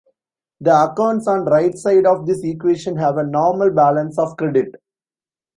[0.61, 4.81] The accounts on right side of this equation have a normal balance of credit.